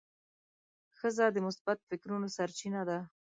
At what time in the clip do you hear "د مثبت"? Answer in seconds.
1.31-1.77